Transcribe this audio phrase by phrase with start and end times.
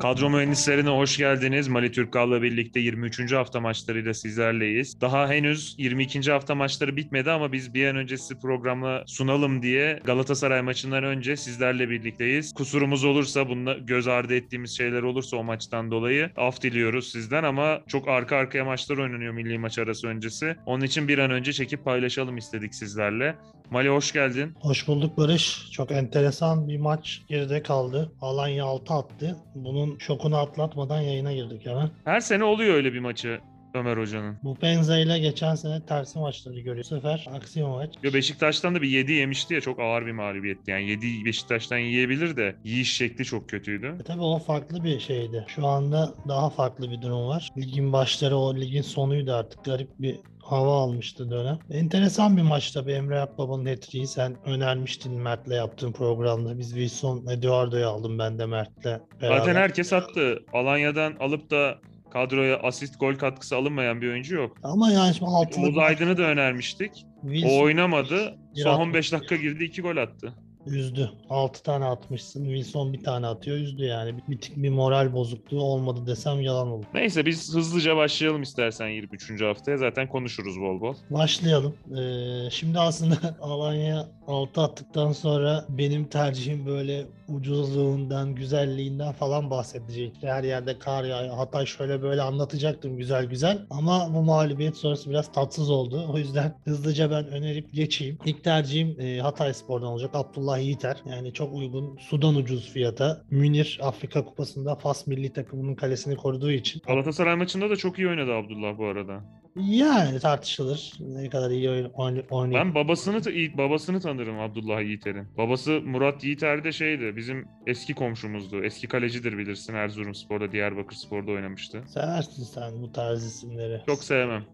[0.00, 1.68] Kadro mühendislerine hoş geldiniz.
[1.68, 3.32] Mali Türkal'la birlikte 23.
[3.32, 5.00] hafta maçlarıyla sizlerleyiz.
[5.00, 6.30] Daha henüz 22.
[6.30, 11.36] hafta maçları bitmedi ama biz bir an önce sizi programla sunalım diye Galatasaray maçından önce
[11.36, 12.52] sizlerle birlikteyiz.
[12.54, 17.80] Kusurumuz olursa, bununla göz ardı ettiğimiz şeyler olursa o maçtan dolayı af diliyoruz sizden ama
[17.88, 20.56] çok arka arkaya maçlar oynanıyor milli maç arası öncesi.
[20.66, 23.36] Onun için bir an önce çekip paylaşalım istedik sizlerle.
[23.70, 24.54] Mali hoş geldin.
[24.60, 25.70] Hoş bulduk Barış.
[25.72, 28.12] Çok enteresan bir maç geride kaldı.
[28.20, 29.36] Alanya 6 attı.
[29.54, 31.90] Bunun şokunu atlatmadan yayına girdik hemen.
[32.04, 33.40] Her sene oluyor öyle bir maçı
[33.74, 34.36] Ömer Hoca'nın.
[34.42, 36.84] Bu Penza ile geçen sene tersi maçları görüyor.
[36.84, 37.94] Bu sefer aksi maç.
[38.02, 40.70] Yo Beşiktaş'tan da bir 7 yemişti ya çok ağır bir mağlubiyetti.
[40.70, 43.96] Yani 7 Beşiktaş'tan yiyebilir de yiyiş şekli çok kötüydü.
[44.00, 45.44] E tabii o farklı bir şeydi.
[45.48, 47.48] Şu anda daha farklı bir durum var.
[47.58, 49.64] Ligin başları o ligin sonuydu artık.
[49.64, 51.58] Garip bir hava almıştı dönem.
[51.70, 56.58] Enteresan bir maç tabii Emre Akbaba'nın hat Sen önermiştin Mert'le yaptığın programda.
[56.58, 58.84] Biz Wilson Eduardo'yu aldım ben de Mert'le
[59.22, 59.38] beraber.
[59.38, 60.44] Zaten herkes attı.
[60.52, 61.78] Alanya'dan alıp da
[62.10, 64.56] kadroya asist gol katkısı alınmayan bir oyuncu yok.
[64.62, 67.06] Ama yani şimdi altılı Oğuz Aydın'ı da önermiştik.
[67.22, 68.38] Wilson O oynamadı.
[68.54, 68.86] Son atmış.
[68.86, 70.34] 15 dakika girdi 2 gol attı.
[70.66, 71.10] Üzdü.
[71.30, 72.44] 6 tane atmışsın.
[72.44, 73.56] Wilson bir tane atıyor.
[73.56, 74.16] Üzdü yani.
[74.16, 76.84] Bir, bir, tık bir moral bozukluğu olmadı desem yalan olur.
[76.94, 79.42] Neyse biz hızlıca başlayalım istersen 23.
[79.42, 79.76] haftaya.
[79.76, 80.94] Zaten konuşuruz bol bol.
[81.10, 81.74] Başlayalım.
[81.98, 90.16] Ee, şimdi aslında Alanya 6 attıktan sonra benim tercihim böyle ucuzluğundan, güzelliğinden falan bahsedecek.
[90.20, 91.34] Her yerde kar yağıyor.
[91.34, 93.66] Hatay şöyle böyle anlatacaktım güzel güzel.
[93.70, 96.06] Ama bu mağlubiyet sonrası biraz tatsız oldu.
[96.12, 98.18] O yüzden hızlıca ben önerip geçeyim.
[98.24, 100.10] İlk tercihim e, Hatay Spor'dan olacak.
[100.14, 100.96] Abdullah Yiğiter.
[101.10, 101.96] Yani çok uygun.
[102.00, 103.22] Sudan ucuz fiyata.
[103.30, 106.82] Münir Afrika Kupası'nda Fas milli takımının kalesini koruduğu için.
[106.86, 109.20] Galatasaray maçında da çok iyi oynadı Abdullah bu arada.
[109.56, 110.92] Yani tartışılır.
[111.00, 113.22] Ne kadar iyi oyun, oyn- oynayıp Ben babasını
[113.58, 115.26] babasını tanırım Abdullah Yiğiter'in.
[115.38, 117.16] Babası Murat Yiğiter de şeydi.
[117.16, 118.64] Bizim eski komşumuzdu.
[118.64, 121.82] Eski kalecidir bilirsin Erzurumspor'da, Diyarbakırspor'da oynamıştı.
[121.88, 123.82] Seversin sen bu tarz isimleri.
[123.86, 124.44] Çok sevmem.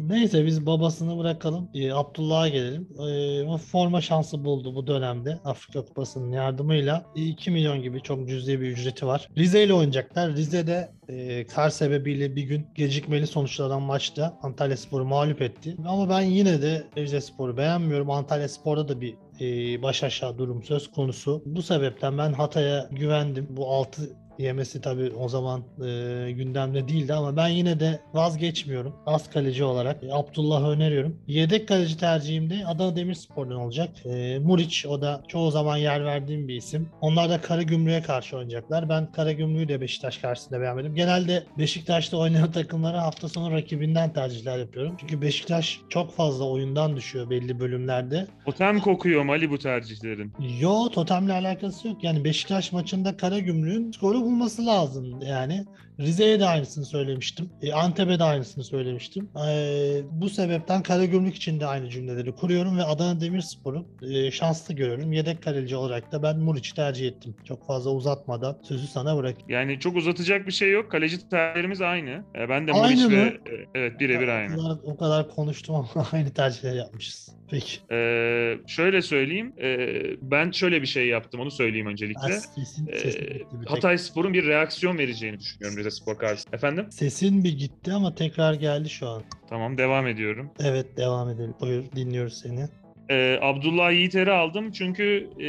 [0.00, 1.68] Neyse biz babasını bırakalım.
[1.74, 2.88] Ee, Abdullah'a gelelim.
[2.98, 5.38] Ee, o forma şansı buldu bu dönemde.
[5.44, 7.04] Afrika Kupası'nın yardımıyla.
[7.14, 9.28] 2 milyon gibi çok cüzi bir ücreti var.
[9.36, 10.36] Rize ile oynayacaklar.
[10.36, 15.76] Rize'de e, kar sebebiyle bir gün gecikmeli sonuçlanan maçta Antalya Spor'u mağlup etti.
[15.86, 18.10] Ama ben yine de Rize Spor'u beğenmiyorum.
[18.10, 21.42] Antalya Spor'da da bir e, baş aşağı durum söz konusu.
[21.46, 23.46] Bu sebepten ben Hatay'a güvendim.
[23.50, 28.94] Bu 6 yemesi tabii o zaman e, gündemde değildi ama ben yine de vazgeçmiyorum.
[29.06, 31.16] Az kaleci olarak e, Abdullah'ı öneriyorum.
[31.26, 33.90] Yedek kaleci tercihim de Adana Demirspor'dan olacak.
[34.06, 36.88] E, Muriç o da çoğu zaman yer verdiğim bir isim.
[37.00, 38.88] Onlar da Karagümrük'e karşı oynayacaklar.
[38.88, 40.94] Ben Karagümrük'ü de Beşiktaş karşısında beğenmedim.
[40.94, 44.96] Genelde Beşiktaş'ta oynayan takımlara hafta sonu rakibinden tercihler yapıyorum.
[45.00, 48.26] Çünkü Beşiktaş çok fazla oyundan düşüyor belli bölümlerde.
[48.44, 50.32] Totem kokuyor Mali bu tercihlerin.
[50.60, 52.04] Yo totemle alakası yok.
[52.04, 55.20] Yani Beşiktaş maçında Karagümrük'ün skoru bulması lazım.
[55.22, 55.64] Yani
[56.00, 57.50] Rize'ye de aynısını söylemiştim.
[57.62, 59.28] E, Antep'e de aynısını söylemiştim.
[59.48, 65.12] E, bu sebepten Karagümrük için de aynı cümleleri kuruyorum ve Adana Demirspor'u e, şanslı görüyorum.
[65.12, 67.34] Yedek kaleci olarak da ben Muriç'i tercih ettim.
[67.44, 69.36] Çok fazla uzatmadan sözü sana bırak.
[69.48, 70.90] Yani çok uzatacak bir şey yok.
[70.90, 72.24] Kaleci tercihlerimiz aynı.
[72.34, 73.10] E, Ben de Muriç mı?
[73.10, 73.40] ve e,
[73.74, 74.54] evet birebir aynı.
[74.54, 77.28] O kadar, o kadar konuştum ama aynı tercihleri yapmışız.
[77.50, 77.78] Peki.
[77.90, 79.52] Ee, şöyle söyleyeyim.
[79.62, 81.40] ee, ben şöyle bir şey yaptım.
[81.40, 82.32] Onu söyleyeyim öncelikle.
[82.32, 83.66] Sesin, Ee, sesin, gitti bir.
[83.66, 86.56] Hatay Spor'un bir reaksiyon vereceğini düşünüyorum Rize Spor karşısında.
[86.56, 86.86] Efendim?
[86.90, 89.22] sesin bir gitti ama tekrar geldi şu an.
[89.48, 90.50] Tamam devam ediyorum.
[90.60, 91.54] Evet devam edelim.
[91.60, 92.68] Buyur dinliyoruz seni.
[93.10, 95.46] Ee, Abdullah Yiğiter'i aldım çünkü e,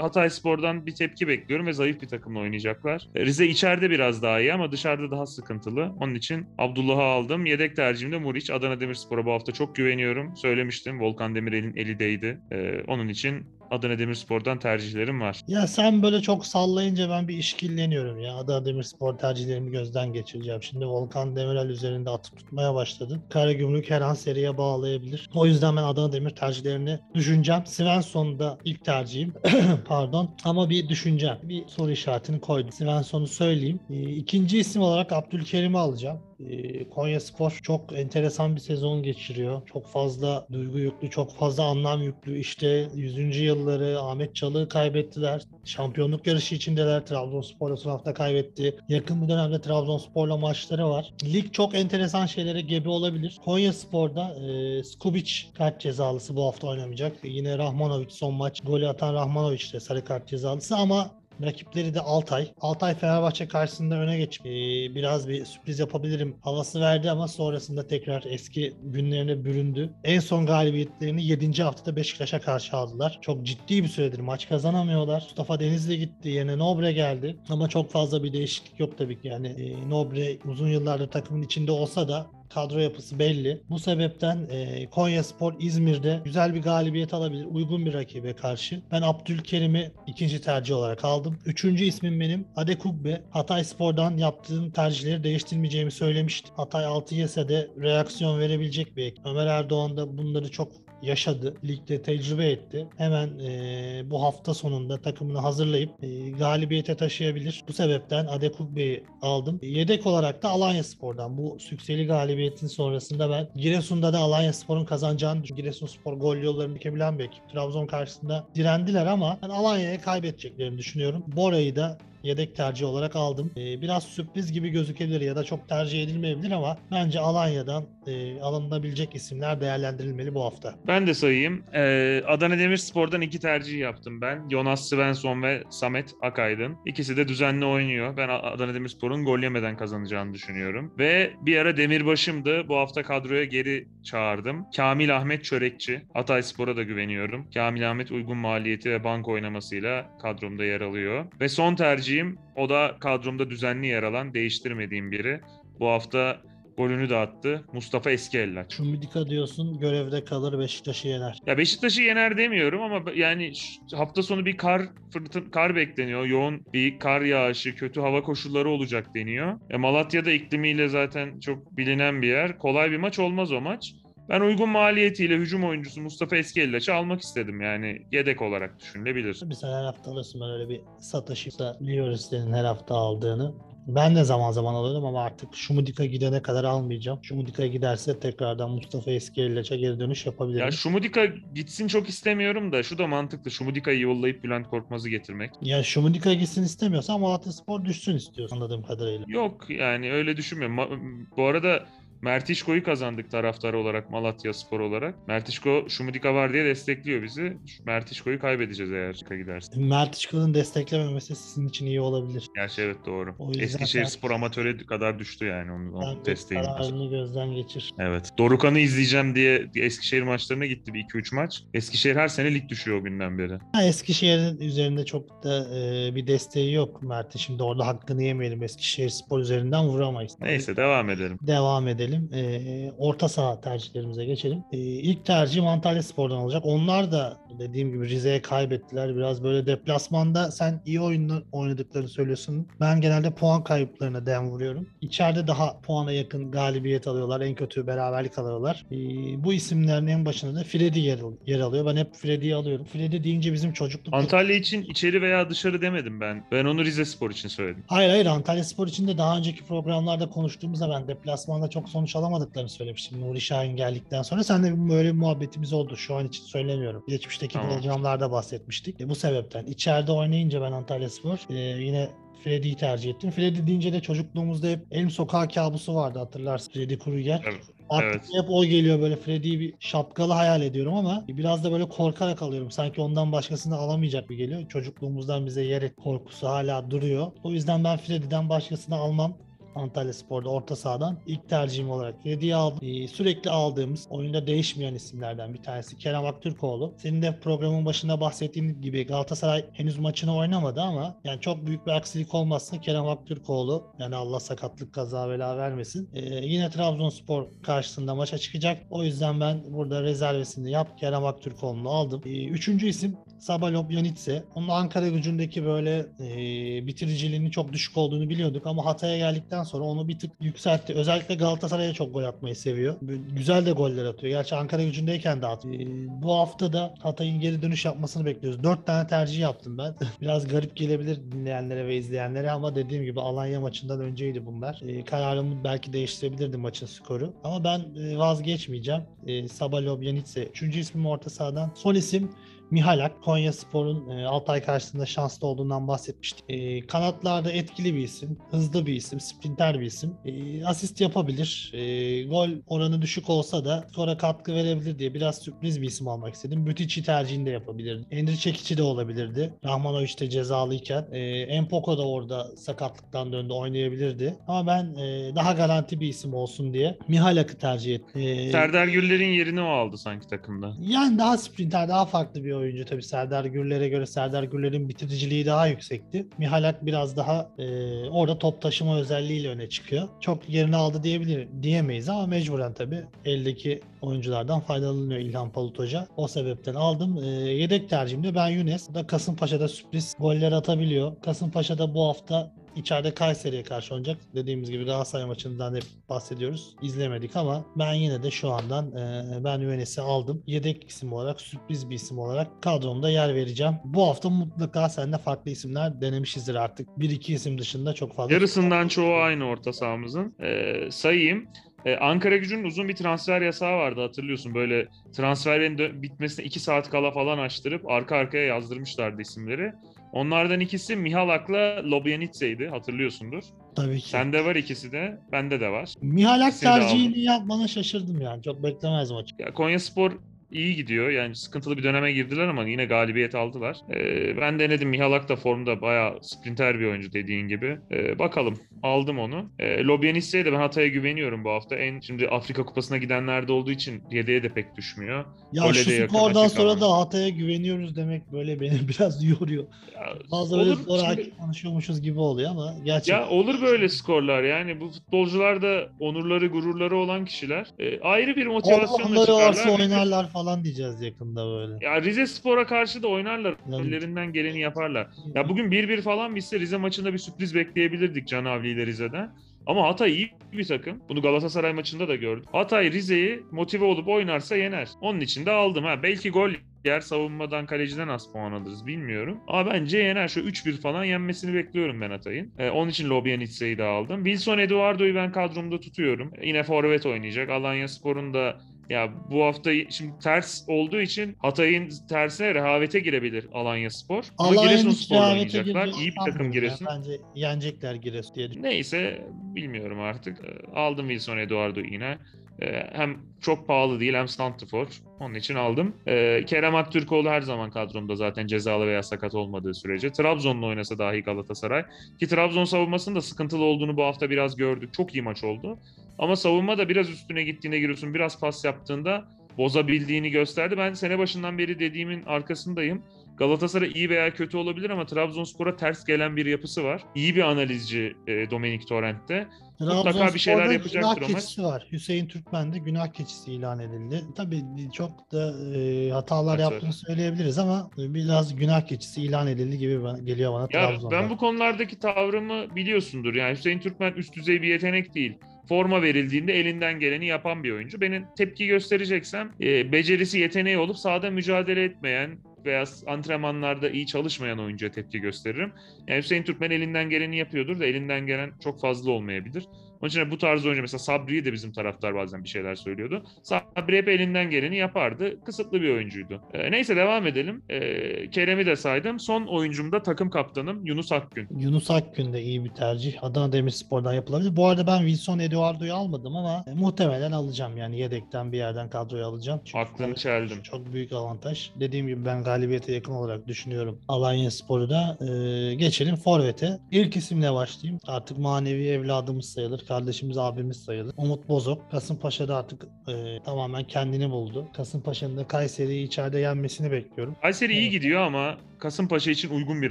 [0.00, 3.08] Hatay Spor'dan bir tepki bekliyorum ve zayıf bir takımla oynayacaklar.
[3.14, 5.92] E, Rize içeride biraz daha iyi ama dışarıda daha sıkıntılı.
[6.00, 7.46] Onun için Abdullah'ı aldım.
[7.46, 8.50] Yedek tercihim de Muriç.
[8.50, 10.36] Adana Demirspor'a bu hafta çok güveniyorum.
[10.36, 11.00] Söylemiştim.
[11.00, 12.40] Volkan Demirel'in eli değdi.
[12.52, 15.40] E, onun için Adana Demirspor'dan tercihlerim var.
[15.48, 18.36] Ya sen böyle çok sallayınca ben bir işkilleniyorum ya.
[18.36, 20.62] Adana Demirspor tercihlerimi gözden geçireceğim.
[20.62, 23.22] Şimdi Volkan Demirel üzerinde atıp tutmaya başladın.
[23.30, 25.30] Karagümrük her an seriye bağlayabilir.
[25.34, 27.66] O yüzden ben Adana Demir tercihlerini düşüneceğim.
[27.66, 29.34] Svensson da ilk tercihim.
[29.88, 30.30] Pardon.
[30.44, 31.36] Ama bir düşüneceğim.
[31.42, 32.72] Bir soru işaretini koydum.
[32.72, 33.80] Svensson'u söyleyeyim.
[33.90, 36.27] Ee, İkinci isim olarak Abdülkerim'i alacağım.
[36.40, 39.62] Ee, Konya Spor çok enteresan bir sezon geçiriyor.
[39.66, 42.38] Çok fazla duygu yüklü, çok fazla anlam yüklü.
[42.38, 43.36] İşte 100.
[43.36, 45.42] yılları Ahmet Çalık'ı kaybettiler.
[45.64, 47.06] Şampiyonluk yarışı içindeler.
[47.06, 48.76] Trabzonspor'la son hafta kaybetti.
[48.88, 51.14] Yakın bir dönemde Trabzonspor'la maçları var.
[51.24, 53.38] Lig çok enteresan şeylere gebe olabilir.
[53.44, 57.16] Konya Spor'da e, Skubic kart cezalısı bu hafta oynamayacak.
[57.24, 62.52] Yine Rahmanovic son maç golü atan Rahmanovic de sarı kart cezalısı ama Rakipleri de Altay.
[62.60, 64.50] Altay Fenerbahçe karşısında öne geçip e,
[64.94, 69.90] biraz bir sürpriz yapabilirim havası verdi ama sonrasında tekrar eski günlerine büründü.
[70.04, 71.62] En son galibiyetlerini 7.
[71.62, 73.18] haftada Beşiktaş'a karşı aldılar.
[73.22, 75.22] Çok ciddi bir süredir maç kazanamıyorlar.
[75.22, 76.28] Mustafa Denizli gitti.
[76.28, 77.36] Yerine Nobre geldi.
[77.48, 79.28] Ama çok fazla bir değişiklik yok tabii ki.
[79.28, 83.62] Yani e, Nobre uzun yıllardır takımın içinde olsa da kadro yapısı belli.
[83.70, 87.44] Bu sebepten e, Konya Spor İzmir'de güzel bir galibiyet alabilir.
[87.44, 88.82] Uygun bir rakibe karşı.
[88.92, 91.38] Ben Abdülkerim'i ikinci tercih olarak aldım.
[91.46, 93.22] Üçüncü ismim benim Adekugbe.
[93.30, 96.54] Hatay Spor'dan yaptığım tercihleri değiştirmeyeceğimi söylemiştim.
[96.56, 99.26] Hatay 6 yese de reaksiyon verebilecek bir ekip.
[99.26, 101.54] Ömer Erdoğan da bunları çok yaşadı.
[101.64, 102.86] Ligde tecrübe etti.
[102.96, 107.64] Hemen e, bu hafta sonunda takımını hazırlayıp e, galibiyete taşıyabilir.
[107.68, 109.60] Bu sebepten Adekugbe'yi aldım.
[109.62, 111.38] Yedek olarak da Alanya Spor'dan.
[111.38, 115.58] Bu sükseli galibiyetin sonrasında ben Giresun'da da Alanya Spor'un kazanacağını düşünüyorum.
[115.58, 117.48] Giresunspor gol yollarını bükebilen bir ekip.
[117.48, 121.24] Trabzon karşısında direndiler ama ben Alanya'ya kaybedeceklerini düşünüyorum.
[121.26, 123.50] Bora'yı da yedek tercih olarak aldım.
[123.56, 129.14] Ee, biraz sürpriz gibi gözükebilir ya da çok tercih edilmeyebilir ama bence Alanya'dan e, alınabilecek
[129.14, 130.74] isimler değerlendirilmeli bu hafta.
[130.86, 131.62] Ben de sayayım.
[131.74, 134.48] Ee, Adana Demirspor'dan iki tercih yaptım ben.
[134.50, 136.76] Jonas Svensson ve Samet Akaydın.
[136.86, 138.16] İkisi de düzenli oynuyor.
[138.16, 140.94] Ben Adana Demirspor'un gol yemeden kazanacağını düşünüyorum.
[140.98, 142.68] Ve bir ara Demirbaş'ımdı.
[142.68, 144.66] Bu hafta kadroya geri çağırdım.
[144.76, 146.02] Kamil Ahmet Çörekçi.
[146.14, 147.50] Hatay Spor'a da güveniyorum.
[147.54, 151.24] Kamil Ahmet uygun maliyeti ve bank oynamasıyla kadromda yer alıyor.
[151.40, 151.74] Ve son
[152.08, 155.40] tercihim o da kadromda düzenli yer alan değiştirmediğim biri.
[155.80, 156.40] Bu hafta
[156.76, 157.64] golünü de attı.
[157.72, 158.70] Mustafa Eskellaç.
[158.70, 161.38] Çumidika diyorsun görevde kalır Beşiktaş'ı yener.
[161.46, 163.52] Ya Beşiktaş'ı yener demiyorum ama yani
[163.94, 164.82] hafta sonu bir kar
[165.12, 166.26] fırtın kar bekleniyor.
[166.26, 169.60] Yoğun bir kar yağışı, kötü hava koşulları olacak deniyor.
[169.70, 172.58] E Malatya'da iklimiyle zaten çok bilinen bir yer.
[172.58, 173.92] Kolay bir maç olmaz o maç.
[174.28, 179.36] Ben uygun maliyetiyle hücum oyuncusu Mustafa Eskellaç'ı almak istedim yani yedek olarak düşünülebilir.
[179.40, 183.54] Tabii sen her hafta alırsın ben öyle bir satışıysa biliyoruz senin her hafta aldığını.
[183.86, 187.18] Ben de zaman zaman alıyordum ama artık Şumudika gidene kadar almayacağım.
[187.22, 190.64] Şumudika giderse tekrardan Mustafa Eskiyeliç'e geri dönüş yapabilirim.
[190.64, 193.50] Ya Şumudika gitsin çok istemiyorum da şu da mantıklı.
[193.50, 195.50] Şumudika'yı yollayıp Bülent Korkmaz'ı getirmek.
[195.62, 199.24] Ya Şumudika gitsin istemiyorsan Malatya Spor düşsün istiyorsun anladığım kadarıyla.
[199.28, 200.78] Yok yani öyle düşünmüyorum.
[200.78, 201.86] Ma- bu arada
[202.22, 205.28] Mertişko'yu kazandık taraftar olarak Malatya Spor olarak.
[205.28, 207.56] Mertişko Şumudika var diye destekliyor bizi.
[207.86, 209.80] Mertişko'yu kaybedeceğiz eğer giderse.
[209.80, 212.46] Mert İşkal'ın desteklememesi sizin için iyi olabilir.
[212.54, 213.34] Gerçi evet doğru.
[213.58, 216.64] Eskişehir sen- Spor amatöre kadar düştü yani onun, onun Sen de desteğini.
[216.64, 217.90] kararını gözden geçir.
[217.98, 218.30] Evet.
[218.38, 221.62] Dorukan'ı izleyeceğim diye Eskişehir maçlarına gitti bir 2-3 maç.
[221.74, 223.58] Eskişehir her sene lig düşüyor o günden beri.
[223.72, 227.38] Ha, Eskişehir'in üzerinde çok da e, bir desteği yok Mert'in.
[227.38, 228.62] Şimdi orada hakkını yemeyelim.
[228.62, 230.36] Eskişehir Spor üzerinden vuramayız.
[230.40, 231.38] Neyse devam edelim.
[231.42, 232.07] Devam edelim.
[232.16, 234.64] Ee, orta saha tercihlerimize geçelim.
[234.72, 236.62] Ee, ilk tercihim Antalya Spor'dan olacak.
[236.64, 239.16] Onlar da dediğim gibi Rize'ye kaybettiler.
[239.16, 242.68] Biraz böyle deplasmanda sen iyi oyunlar oynadıklarını söylüyorsun.
[242.80, 244.86] Ben genelde puan kayıplarına dem vuruyorum.
[245.00, 247.40] İçeride daha puana yakın galibiyet alıyorlar.
[247.40, 248.86] En kötü beraberlik alıyorlar.
[248.92, 248.96] Ee,
[249.44, 251.86] bu isimlerin en başında da Freddy yer, yer alıyor.
[251.86, 252.86] Ben hep Freddy'yi alıyorum.
[252.86, 256.44] Freddy deyince bizim çocukluk Antalya için içeri veya dışarı demedim ben.
[256.52, 257.84] Ben onu Rize Spor için söyledim.
[257.86, 262.68] Hayır hayır Antalya Spor için de daha önceki programlarda konuştuğumuzda ben deplasmanda çok sonuç alamadıklarını
[262.68, 264.44] söylemiştim Nuri Şahin geldikten sonra.
[264.44, 265.96] Sen de böyle bir muhabbetimiz oldu.
[265.96, 267.04] Şu an için söylemiyorum.
[267.08, 267.70] Geçmişteki Tamam.
[267.70, 269.00] programlarda bahsetmiştik.
[269.00, 272.08] E, bu sebepten içeride oynayınca ben Antalya Spor e, yine
[272.44, 273.30] Freddy'yi tercih ettim.
[273.30, 276.72] Freddy deyince de çocukluğumuzda hep elim sokağı kabusu vardı hatırlarsın.
[276.72, 277.42] Freddy Krueger.
[277.44, 277.62] Evet.
[277.90, 278.22] Aklıma Evet.
[278.42, 282.70] hep o geliyor böyle Freddy'yi bir şapkalı hayal ediyorum ama biraz da böyle korkarak alıyorum.
[282.70, 284.68] Sanki ondan başkasını alamayacak bir geliyor.
[284.68, 287.32] Çocukluğumuzdan bize yer et korkusu hala duruyor.
[287.44, 289.36] O yüzden ben Freddy'den başkasını almam.
[289.78, 292.78] Antalya Spor'da orta sahadan ilk tercihim olarak Freddy'yi aldım.
[292.82, 296.94] Ee, sürekli aldığımız oyunda değişmeyen isimlerden bir tanesi Kerem Aktürkoğlu.
[296.98, 301.92] Senin de programın başında bahsettiğin gibi Galatasaray henüz maçını oynamadı ama yani çok büyük bir
[301.92, 306.10] aksilik olmazsa Kerem Aktürkoğlu yani Allah sakatlık kaza bela vermesin.
[306.14, 308.82] Ee, yine Trabzonspor karşısında maça çıkacak.
[308.90, 312.22] O yüzden ben burada rezervesini yap Kerem Aktürkoğlu'nu aldım.
[312.24, 314.44] Ee, üçüncü isim Sabalop Yanitse.
[314.54, 320.08] Onun Ankara gücündeki böyle e, bitiriciliğinin çok düşük olduğunu biliyorduk ama Hatay'a geldikten sonra onu
[320.08, 320.94] bir tık yükseltti.
[320.94, 322.94] Özellikle Galatasaray'a çok gol atmayı seviyor.
[323.36, 324.32] Güzel de goller atıyor.
[324.32, 325.74] Gerçi Ankara gücündeyken de atıyor.
[325.74, 328.62] Ee, bu hafta da Hatay'ın geri dönüş yapmasını bekliyoruz.
[328.62, 329.94] Dört tane tercih yaptım ben.
[330.20, 334.80] Biraz garip gelebilir dinleyenlere ve izleyenlere ama dediğim gibi Alanya maçından önceydi bunlar.
[334.88, 337.32] Ee, kararımı belki değiştirebilirdim maçın skoru.
[337.44, 339.02] Ama ben e, vazgeçmeyeceğim.
[339.26, 340.44] E, Sabalov Yanitse.
[340.46, 341.70] Üçüncü ismim orta sahadan.
[341.74, 342.30] Son isim
[342.70, 346.44] Mihalak, Konya Spor'un e, Altay karşısında şanslı olduğundan bahsetmiştik.
[346.48, 350.14] E, kanatlarda etkili bir isim, hızlı bir isim, sprinter bir isim.
[350.24, 351.70] E, asist yapabilir.
[351.74, 356.34] E, gol oranı düşük olsa da skora katkı verebilir diye biraz sürpriz bir isim almak
[356.34, 356.66] istedim.
[356.66, 358.06] Bütiç'i tercihini de yapabilirdi.
[358.10, 359.54] Ender Çekici de olabilirdi.
[359.64, 361.06] Rahmanovic de cezalıyken.
[361.12, 364.36] E, Empoko da orada sakatlıktan döndü oynayabilirdi.
[364.48, 368.22] Ama ben e, daha garanti bir isim olsun diye Mihalak'ı tercih ettim.
[368.22, 370.74] E, Serdar Güller'in yerini o aldı sanki takımda.
[370.80, 375.66] yani daha sprinter, daha farklı bir oyuncu tabii Serdar Gürler'e göre Serdar Gürler'in bitiriciliği daha
[375.66, 376.26] yüksekti.
[376.38, 377.64] Mihalak biraz daha e,
[378.08, 380.08] orada top taşıma özelliğiyle öne çıkıyor.
[380.20, 386.06] Çok yerini aldı diyebilir diyemeyiz ama mecburen tabii eldeki oyunculardan faydalanıyor İlhan Palut Hoca.
[386.16, 387.18] O sebepten aldım.
[387.18, 388.90] E, yedek tercihimde ben Younes.
[388.90, 391.12] Bu da Kasımpaşa'da sürpriz goller atabiliyor.
[391.22, 394.16] Kasımpaşa'da bu hafta İçeride Kayseri'ye karşı oynayacak.
[394.34, 396.76] Dediğimiz gibi Galatasaray maçından hep bahsediyoruz.
[396.82, 400.42] İzlemedik ama ben yine de şu andan e, ben Yüvenes'i aldım.
[400.46, 403.74] Yedek isim olarak, sürpriz bir isim olarak kadromda yer vereceğim.
[403.84, 406.98] Bu hafta mutlaka sende farklı isimler denemişizdir artık.
[406.98, 408.34] Bir iki isim dışında çok fazla.
[408.34, 410.34] Yarısından çoğu aynı orta sahamızın.
[410.42, 411.46] Ee, sayayım.
[411.84, 414.54] Ee, Ankara gücünün uzun bir transfer yasağı vardı hatırlıyorsun.
[414.54, 419.72] Böyle transferin dö- bitmesine 2 saat kala falan açtırıp arka arkaya yazdırmışlardı isimleri.
[420.12, 423.42] Onlardan ikisi Mihalak'la Lobjanitse'ydi hatırlıyorsundur.
[423.76, 424.08] Tabii ki.
[424.08, 425.94] Sende var ikisi de, bende de var.
[426.02, 428.42] Mihalak tercihini yapmana şaşırdım yani.
[428.42, 429.48] Çok beklemezdim açıkçası.
[429.48, 430.12] Ya Konya Spor
[430.52, 431.10] iyi gidiyor.
[431.10, 433.76] Yani sıkıntılı bir döneme girdiler ama yine galibiyet aldılar.
[433.94, 434.88] Ee, ben denedim.
[434.88, 437.78] Mihalak da formda bayağı sprinter bir oyuncu dediğin gibi.
[437.92, 438.58] Ee, bakalım.
[438.82, 439.50] Aldım onu.
[439.58, 441.76] Ee, Lobyanisse'ye de ben Hatay'a güveniyorum bu hafta.
[441.76, 445.24] En şimdi Afrika Kupası'na gidenlerde olduğu için yedeğe de pek düşmüyor.
[445.52, 449.64] Ya Gole şu skordan sonra da Hatay'a güveniyoruz demek böyle beni biraz yoruyor.
[449.94, 450.02] Ya,
[450.32, 453.20] Bazı böyle olur, olarak şimdi- konuşuyormuşuz gibi oluyor ama gerçekten.
[453.20, 458.46] Ya olur böyle skorlar yani bu futbolcular da onurları gururları olan kişiler Ee, ayrı bir
[458.46, 459.46] motivasyonla çıkarlar.
[459.46, 461.84] varsa oynarlar falan diyeceğiz yakında böyle.
[461.86, 463.54] Ya Rize Spor'a karşı da oynarlar.
[463.70, 465.06] Yani- Ellerinden geleni yaparlar.
[465.34, 469.30] Ya bugün 1-1 falan bitse Rize maçında bir sürpriz bekleyebilirdik Can Avli ile Rize'den.
[469.66, 470.98] Ama Hatay iyi bir takım.
[471.08, 472.44] Bunu Galatasaray maçında da gördük.
[472.52, 474.88] Hatay Rize'yi motive olup oynarsa yener.
[475.00, 475.84] Onun için de aldım.
[475.84, 476.50] Ha belki gol
[476.84, 479.38] yer savunmadan kaleciden az puan alırız bilmiyorum.
[479.48, 480.28] Ama bence yener.
[480.28, 482.52] Şu 3-1 falan yenmesini bekliyorum ben Hatay'ın.
[482.58, 484.24] Ee, onun için Lobjanitse'yi de aldım.
[484.24, 486.32] Wilson Eduardo'yu ben kadromda tutuyorum.
[486.42, 487.50] Yine forvet oynayacak.
[487.50, 493.90] Alanya Spor'un da ya bu hafta şimdi ters olduğu için Hatay'ın tersine rehavete girebilir Alanya
[493.90, 494.24] Spor.
[494.38, 495.86] Ama Giresunspor'la rehavete oynayacaklar.
[496.00, 496.60] İyi bir takım sanmıyorum ya.
[496.60, 496.86] Giresun.
[496.90, 498.70] Bence yenecekler Giresun diye düşünüyorum.
[498.76, 500.38] Neyse bilmiyorum artık.
[500.44, 502.18] Ee, Aldım Wilson Eduardo yine.
[502.62, 504.86] Ee, Hem çok pahalı değil hem Santifor.
[505.20, 505.96] Onun için aldım.
[506.06, 510.12] Ee, Kerem Aktürkoğlu her zaman kadromda zaten cezalı veya sakat olmadığı sürece.
[510.12, 511.84] Trabzon'la oynasa dahi Galatasaray.
[512.20, 514.92] Ki Trabzon savunmasının da sıkıntılı olduğunu bu hafta biraz gördük.
[514.94, 515.78] Çok iyi maç oldu.
[516.18, 518.14] Ama savunma da biraz üstüne gittiğinde giriyorsun.
[518.14, 519.24] Biraz pas yaptığında
[519.58, 520.74] bozabildiğini gösterdi.
[520.78, 523.02] Ben sene başından beri dediğimin arkasındayım.
[523.36, 527.02] Galatasaray iyi veya kötü olabilir ama Trabzonspor'a ters gelen bir yapısı var.
[527.14, 529.46] İyi bir analizci e, Dominik Torrent'te.
[529.80, 531.26] Mutlaka bir şeyler yapacaktır günah ama.
[531.26, 531.86] keçisi var.
[531.92, 534.22] Hüseyin Türkmen de günah keçisi ilan edildi.
[534.36, 534.62] Tabii
[534.94, 540.18] çok da e, hatalar Evet, yaptığını söyleyebiliriz ama biraz günah keçisi ilan edildi gibi bana-
[540.18, 541.10] geliyor bana Ya Trabzon'da.
[541.14, 543.34] ben bu konulardaki tavrımı biliyorsundur.
[543.34, 545.38] Yani Hüseyin Türkmen üst düzey bir yetenek değil.
[545.68, 548.00] Forma verildiğinde elinden geleni yapan bir oyuncu.
[548.00, 554.90] Benim tepki göstereceksem e, becerisi yeteneği olup sahada mücadele etmeyen veya antrenmanlarda iyi çalışmayan oyuncuya
[554.90, 555.72] tepki gösteririm.
[556.08, 559.64] Yani Hüseyin Türkmen elinden geleni yapıyordur da elinden gelen çok fazla olmayabilir.
[560.02, 563.22] Onun için bu tarz oyuncu mesela Sabri'yi de bizim taraftar bazen bir şeyler söylüyordu.
[563.42, 565.44] Sabri hep elinden geleni yapardı.
[565.44, 566.40] Kısıtlı bir oyuncuydu.
[566.54, 567.62] E, neyse devam edelim.
[567.68, 569.20] E, Kerem'i de saydım.
[569.20, 571.48] Son oyuncum da takım kaptanım Yunus Akgün.
[571.58, 573.24] Yunus Akgün de iyi bir tercih.
[573.24, 574.56] Adana Demirspor'dan yapılabilir.
[574.56, 577.76] Bu arada ben Wilson Eduardo'yu almadım ama e, muhtemelen alacağım.
[577.76, 579.60] Yani yedekten bir yerden kadroya alacağım.
[579.64, 580.62] Çünkü Aklını çeldim.
[580.62, 581.70] Çok büyük avantaj.
[581.80, 585.18] Dediğim gibi ben galibiyete yakın olarak düşünüyorum Alanya Spor'u da.
[585.20, 586.78] Ee, geçelim Forvet'e.
[586.90, 588.00] İlk isimle başlayayım.
[588.06, 589.86] Artık manevi evladımız sayılır.
[589.88, 591.14] Kardeşimiz, abimiz sayılır.
[591.16, 591.90] Umut Bozok.
[591.90, 594.68] Kasımpaşa'da artık e, tamamen kendini buldu.
[594.76, 597.36] Kasımpaşa'nın da Kayseri'yi içeride yenmesini bekliyorum.
[597.42, 599.90] Kayseri iyi gidiyor ama Kasımpaşa için uygun bir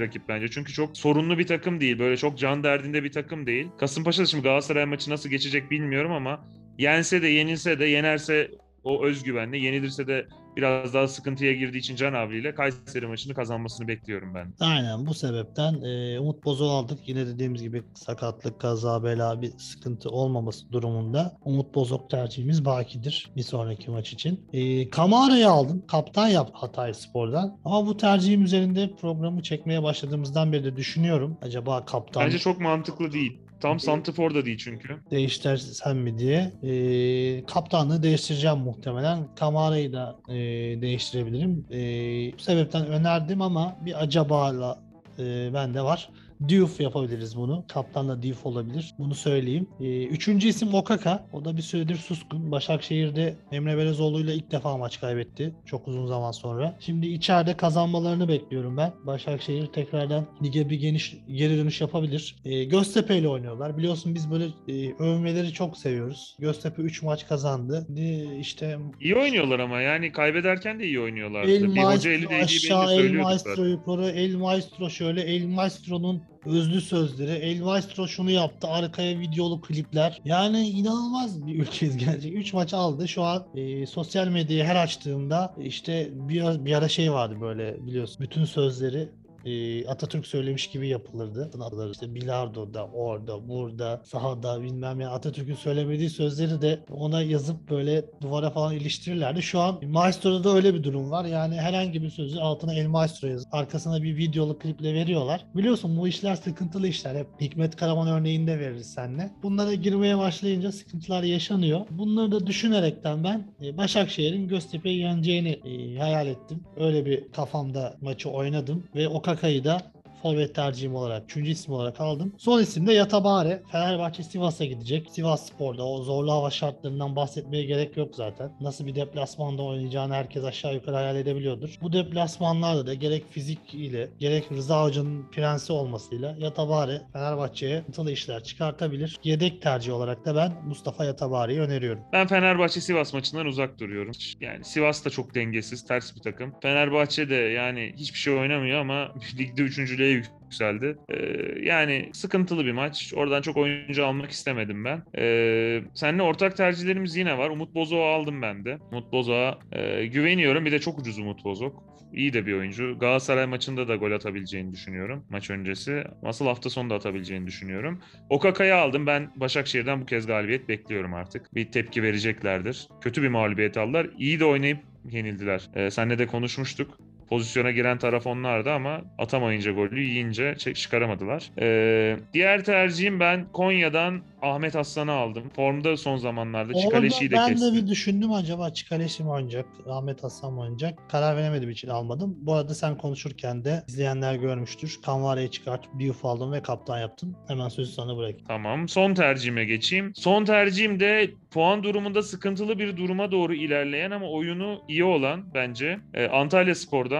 [0.00, 0.48] rakip bence.
[0.50, 1.98] Çünkü çok sorunlu bir takım değil.
[1.98, 3.68] Böyle çok can derdinde bir takım değil.
[3.78, 6.44] Kasımpaşa da şimdi Galatasaray maçı nasıl geçecek bilmiyorum ama
[6.78, 8.50] yense de yenilse de yenerse
[8.84, 10.26] o özgüvenle yenilirse de
[10.58, 14.54] biraz daha sıkıntıya girdiği için Can Avli ile Kayseri maçını kazanmasını bekliyorum ben.
[14.60, 16.98] Aynen bu sebepten e, Umut Bozok'u aldık.
[17.08, 23.42] Yine dediğimiz gibi sakatlık, kaza, bela bir sıkıntı olmaması durumunda Umut Bozok tercihimiz bakidir bir
[23.42, 24.40] sonraki maç için.
[24.52, 25.82] E, Kamara'yı aldım.
[25.88, 27.58] Kaptan yaptı Hatay Spor'dan.
[27.64, 31.36] Ama bu tercihim üzerinde programı çekmeye başladığımızdan beri de düşünüyorum.
[31.42, 33.38] Acaba kaptan Bence çok mantıklı değil.
[33.60, 34.96] Tam Santifor da değil çünkü.
[35.10, 36.52] değiştirsem mi diye.
[36.62, 39.34] Ee, kaptanlığı değiştireceğim muhtemelen.
[39.36, 40.34] Kamara'yı da e,
[40.82, 41.66] değiştirebilirim.
[41.70, 44.76] Ee, bu sebepten önerdim ama bir acaba
[45.18, 46.10] e, bende var.
[46.48, 47.64] Diouf yapabiliriz bunu.
[47.68, 48.94] Kaptanla Diouf olabilir.
[48.98, 49.68] Bunu söyleyeyim.
[49.80, 51.26] Ee, üçüncü isim Okaka.
[51.32, 52.50] O da bir süredir suskun.
[52.52, 55.54] Başakşehir'de Emre Belezoğlu'yla ilk defa maç kaybetti.
[55.66, 56.76] Çok uzun zaman sonra.
[56.80, 58.92] Şimdi içeride kazanmalarını bekliyorum ben.
[59.06, 62.36] Başakşehir tekrardan lige bir geniş geri dönüş yapabilir.
[62.44, 63.76] Ee, Göztepe ile oynuyorlar.
[63.78, 66.36] Biliyorsun biz böyle e, övmeleri çok seviyoruz.
[66.38, 67.86] Göztepe 3 maç kazandı.
[67.96, 71.50] Ee, işte İyi oynuyorlar ama yani kaybederken de iyi oynuyorlardı.
[71.50, 73.70] El bir hoca eli Maestro değdiği belli aşağı, El söylüyorduk Maestro zaten.
[73.70, 80.20] yukarı, El Maestro şöyle, El Maestro'nun özlü sözleri, El Maestro şunu yaptı, arkaya videolu klipler.
[80.24, 82.40] Yani inanılmaz bir ülkeyiz gerçekten.
[82.40, 83.08] 3 maç aldı.
[83.08, 88.16] Şu an e, sosyal medyayı her açtığımda işte bir, bir ara şey vardı böyle biliyorsun.
[88.20, 89.08] Bütün sözleri
[89.44, 91.50] e, Atatürk söylemiş gibi yapılırdı.
[91.60, 98.04] Adları işte bilardoda, orada, burada, sahada bilmem ya Atatürk'ün söylemediği sözleri de ona yazıp böyle
[98.20, 99.42] duvara falan iliştirirlerdi.
[99.42, 101.24] Şu an Maestro'da da öyle bir durum var.
[101.24, 105.44] Yani herhangi bir sözü altına El Maestro yazıp arkasına bir videolu kliple veriyorlar.
[105.54, 107.14] Biliyorsun bu işler sıkıntılı işler.
[107.14, 109.30] Hep Hikmet Karaman örneğinde veririz seninle.
[109.42, 111.80] Bunlara girmeye başlayınca sıkıntılar yaşanıyor.
[111.90, 116.64] Bunları da düşünerekten ben e, Başakşehir'in Göztepe'yi yeneceğini e, hayal ettim.
[116.76, 119.82] Öyle bir kafamda maçı oynadım ve Okaka'yı da
[120.22, 122.32] forvet tercihim olarak, üçüncü isim olarak aldım.
[122.38, 123.62] Son isim de Yatabare.
[123.72, 125.08] Fenerbahçe Sivas'a gidecek.
[125.10, 128.52] Sivas Spor'da o zorlu hava şartlarından bahsetmeye gerek yok zaten.
[128.60, 131.78] Nasıl bir deplasmanda oynayacağını herkes aşağı yukarı hayal edebiliyordur.
[131.82, 138.44] Bu deplasmanlarda da gerek fizik ile gerek Rıza Hoca'nın prensi olmasıyla Yatabare Fenerbahçe'ye sıkıntılı işler
[138.44, 139.18] çıkartabilir.
[139.24, 142.02] Yedek tercih olarak da ben Mustafa Yatabare'yi öneriyorum.
[142.12, 144.12] Ben Fenerbahçe Sivas maçından uzak duruyorum.
[144.40, 146.54] Yani Sivas da çok dengesiz, ters bir takım.
[146.62, 149.08] Fenerbahçe de yani hiçbir şey oynamıyor ama
[149.38, 150.96] ligde üçüncülüğe yükseldi.
[151.08, 151.16] Ee,
[151.62, 153.12] yani sıkıntılı bir maç.
[153.16, 155.02] Oradan çok oyuncu almak istemedim ben.
[155.18, 157.50] Ee, seninle ortak tercihlerimiz yine var.
[157.50, 158.78] Umut Bozok'u aldım ben de.
[158.92, 160.64] Umut Bozok'a e, güveniyorum.
[160.64, 161.98] Bir de çok ucuz Umut Bozok.
[162.12, 162.98] İyi de bir oyuncu.
[162.98, 166.04] Galatasaray maçında da gol atabileceğini düşünüyorum maç öncesi.
[166.22, 168.00] Asıl hafta sonu da atabileceğini düşünüyorum.
[168.30, 169.06] Okaka'yı aldım.
[169.06, 171.54] Ben Başakşehir'den bu kez galibiyet bekliyorum artık.
[171.54, 172.88] Bir tepki vereceklerdir.
[173.00, 174.06] Kötü bir mağlubiyet aldılar.
[174.18, 174.78] İyi de oynayıp
[175.10, 175.70] yenildiler.
[175.74, 176.98] Ee, seninle de konuşmuştuk.
[177.30, 181.50] Pozisyona giren taraf onlardı ama atamayınca golü yiyince çek- çıkaramadılar.
[181.60, 185.42] Ee, diğer tercihim ben Konya'dan Ahmet Aslan'ı aldım.
[185.56, 187.72] Formda son zamanlarda Çikaleşi'yi de ben kesti.
[187.72, 190.98] de bir düşündüm acaba Çikaleşi mi oynayacak, Ahmet Hasan mı oynayacak?
[191.10, 192.36] Karar veremediğim için almadım.
[192.40, 194.98] Bu arada sen konuşurken de izleyenler görmüştür.
[195.04, 197.36] Kanvare'yi çıkartıp Diouf aldım ve kaptan yaptım.
[197.48, 198.46] Hemen sözü sana bırakayım.
[198.48, 198.88] Tamam.
[198.88, 200.12] Son tercihime geçeyim.
[200.14, 205.98] Son tercihim de puan durumunda sıkıntılı bir duruma doğru ilerleyen ama oyunu iyi olan bence
[206.14, 207.17] e, Antalya Spor'dan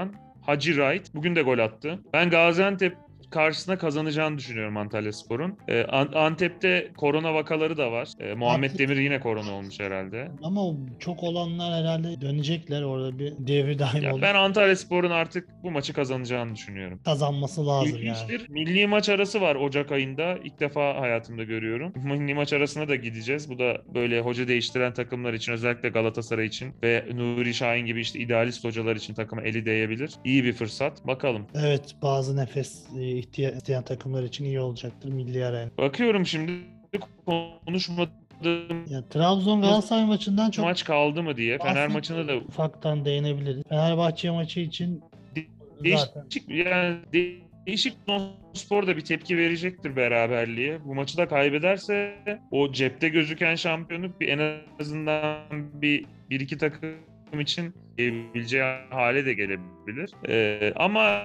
[0.49, 1.15] Hacı Wright.
[1.15, 1.99] Bugün de gol attı.
[2.13, 2.97] Ben Gaziantep
[3.31, 5.59] karşısına kazanacağını düşünüyorum Antalya Spor'un.
[5.69, 8.09] E, An- Antep'te korona vakaları da var.
[8.21, 10.29] E, Muhammed Artık- Demir yine korona olmuş herhalde.
[10.43, 10.63] Ama
[10.99, 12.83] çok olanlar herhalde dönecekler.
[12.83, 14.23] Orada bir devri daim Ya olur.
[14.23, 17.01] ben Antalya Spor'un artık bu maçı kazanacağını düşünüyorum.
[17.05, 18.01] Kazanması lazım yani.
[18.01, 18.49] İlginçtir.
[18.49, 20.39] Milli maç arası var Ocak ayında.
[20.45, 21.93] İlk defa hayatımda görüyorum.
[22.05, 23.51] Milli maç arasına da gideceğiz.
[23.51, 28.19] Bu da böyle hoca değiştiren takımlar için özellikle Galatasaray için ve Nuri Şahin gibi işte
[28.19, 30.11] idealist hocalar için takıma eli değebilir.
[30.25, 31.07] İyi bir fırsat.
[31.07, 31.47] Bakalım.
[31.55, 35.71] Evet bazı nefes e, isteyen takımlar için iyi olacaktır milli arena.
[35.79, 36.53] Bakıyorum şimdi
[37.27, 38.13] konuşmadığım
[38.91, 41.59] Ya, Trabzon Galatasaray maçından çok maç kaldı mı diye.
[41.59, 43.63] Fener maçında da ufaktan değinebiliriz.
[43.69, 45.03] Fenerbahçe maçı için
[45.35, 45.45] zaten
[45.85, 47.95] değişik yani de- değişik
[48.55, 50.85] spor da bir tepki verecektir beraberliğe.
[50.85, 52.15] Bu maçı da kaybederse
[52.51, 56.91] o cepte gözüken şampiyonluk bir en azından bir, bir iki takım
[57.41, 60.11] için gelebileceği hale de gelebilir.
[60.29, 61.23] Ee, ama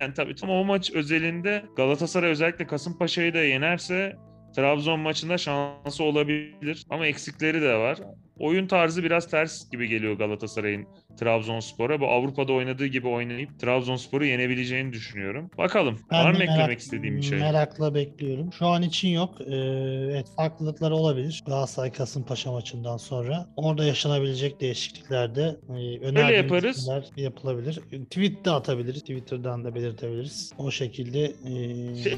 [0.00, 4.16] yani tabii tam o maç özelinde Galatasaray özellikle Kasımpaşa'yı da yenerse
[4.56, 7.98] Trabzon maçında şansı olabilir ama eksikleri de var.
[8.38, 10.86] Oyun tarzı biraz ters gibi geliyor Galatasaray'ın
[11.20, 12.00] Trabzonspor'a.
[12.00, 15.50] Bu Avrupa'da oynadığı gibi oynayıp Trabzonspor'u yenebileceğini düşünüyorum.
[15.58, 15.98] Bakalım.
[16.12, 17.38] Ben var mı de eklemek merak- istediğim bir şey?
[17.38, 18.52] Merakla bekliyorum.
[18.52, 19.40] Şu an için yok.
[19.40, 19.54] Ee,
[20.10, 21.42] evet farklılıklar olabilir.
[21.46, 23.46] Galatasaray Kasımpaşa maçından sonra.
[23.56, 26.90] Orada yaşanabilecek değişiklikler de e, önerdiğimiz yaparız.
[27.16, 27.80] yapılabilir.
[28.10, 29.00] Tweet de atabiliriz.
[29.00, 30.52] Twitter'dan da belirtebiliriz.
[30.58, 32.14] O şekilde e, Şey,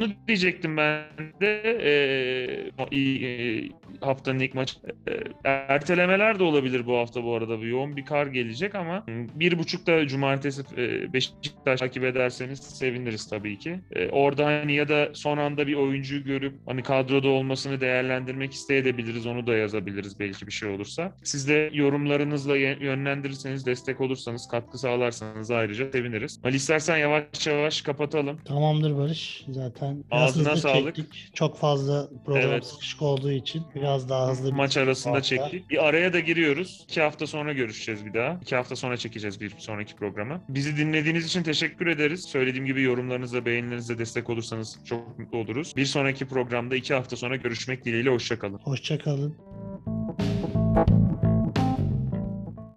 [0.00, 1.04] onu diyecektim ben
[1.40, 2.72] de.
[2.90, 3.68] İyi, e,
[4.00, 4.76] haftanın ilk maçı.
[5.08, 7.60] Ee, ertelemeler de olabilir bu hafta bu arada.
[7.60, 13.58] Bir yoğun bir kar gelecek ama bir buçukta cumartesi e, Beşiktaş takip ederseniz seviniriz tabii
[13.58, 13.80] ki.
[13.92, 19.26] Ee, orada hani ya da son anda bir oyuncuyu görüp hani kadroda olmasını değerlendirmek isteyebiliriz.
[19.26, 21.16] Onu da yazabiliriz belki bir şey olursa.
[21.22, 26.40] Siz de yorumlarınızla yönlendirirseniz, destek olursanız, katkı sağlarsanız ayrıca seviniriz.
[26.44, 28.38] Ali istersen yavaş yavaş kapatalım.
[28.44, 29.44] tamamdır Barış.
[29.48, 30.96] Zaten zaten biraz Ağzına hızlı sağlık.
[30.96, 31.30] çektik.
[31.34, 32.66] Çok fazla program Evet.
[32.66, 35.22] sıkışık olduğu için biraz daha hızlı Maç arasında hafta.
[35.22, 35.70] çektik.
[35.70, 36.84] Bir araya da giriyoruz.
[36.88, 38.38] İki hafta sonra görüşeceğiz bir daha.
[38.42, 40.40] İki hafta sonra çekeceğiz bir sonraki programı.
[40.48, 42.24] Bizi dinlediğiniz için teşekkür ederiz.
[42.24, 45.72] Söylediğim gibi yorumlarınızla, beğenilerinizle destek olursanız çok mutlu oluruz.
[45.76, 48.10] Bir sonraki programda iki hafta sonra görüşmek dileğiyle.
[48.10, 48.58] Hoşçakalın.
[48.58, 49.36] Hoşçakalın.